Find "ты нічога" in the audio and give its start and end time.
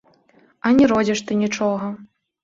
1.31-1.91